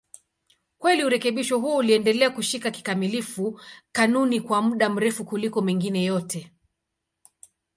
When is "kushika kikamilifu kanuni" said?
2.29-4.41